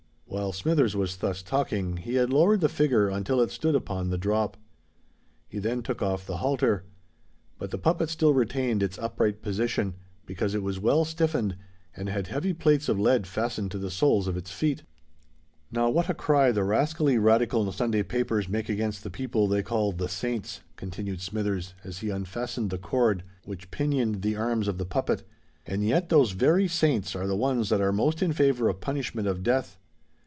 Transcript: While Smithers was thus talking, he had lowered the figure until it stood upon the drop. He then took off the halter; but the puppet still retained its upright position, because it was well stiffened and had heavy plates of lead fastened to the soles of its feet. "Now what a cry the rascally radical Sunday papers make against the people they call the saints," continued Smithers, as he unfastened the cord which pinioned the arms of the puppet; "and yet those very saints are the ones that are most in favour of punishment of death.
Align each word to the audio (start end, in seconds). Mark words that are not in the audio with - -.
While 0.25 0.53
Smithers 0.53 0.95
was 0.95 1.17
thus 1.17 1.41
talking, 1.43 1.97
he 1.97 2.13
had 2.15 2.29
lowered 2.31 2.61
the 2.61 2.69
figure 2.69 3.09
until 3.09 3.41
it 3.41 3.51
stood 3.51 3.75
upon 3.75 4.09
the 4.09 4.17
drop. 4.17 4.55
He 5.49 5.59
then 5.59 5.83
took 5.83 6.01
off 6.01 6.25
the 6.25 6.37
halter; 6.37 6.85
but 7.59 7.69
the 7.69 7.77
puppet 7.77 8.09
still 8.09 8.33
retained 8.33 8.81
its 8.81 8.97
upright 8.97 9.41
position, 9.41 9.93
because 10.25 10.55
it 10.55 10.63
was 10.63 10.79
well 10.79 11.03
stiffened 11.03 11.57
and 11.93 12.07
had 12.07 12.27
heavy 12.27 12.53
plates 12.53 12.87
of 12.87 12.97
lead 12.97 13.27
fastened 13.27 13.71
to 13.71 13.77
the 13.77 13.91
soles 13.91 14.25
of 14.25 14.37
its 14.37 14.49
feet. 14.51 14.83
"Now 15.69 15.89
what 15.89 16.09
a 16.09 16.13
cry 16.13 16.53
the 16.53 16.63
rascally 16.63 17.17
radical 17.17 17.69
Sunday 17.73 18.01
papers 18.01 18.47
make 18.47 18.69
against 18.69 19.03
the 19.03 19.09
people 19.11 19.47
they 19.49 19.61
call 19.61 19.91
the 19.91 20.07
saints," 20.07 20.61
continued 20.77 21.19
Smithers, 21.19 21.73
as 21.83 21.97
he 21.99 22.09
unfastened 22.09 22.69
the 22.69 22.77
cord 22.77 23.23
which 23.43 23.69
pinioned 23.69 24.21
the 24.21 24.37
arms 24.37 24.69
of 24.69 24.77
the 24.77 24.85
puppet; 24.85 25.23
"and 25.65 25.85
yet 25.85 26.07
those 26.07 26.31
very 26.31 26.69
saints 26.69 27.17
are 27.17 27.27
the 27.27 27.35
ones 27.37 27.67
that 27.67 27.81
are 27.81 27.91
most 27.91 28.23
in 28.23 28.31
favour 28.31 28.69
of 28.69 28.79
punishment 28.79 29.27
of 29.27 29.43
death. 29.43 29.77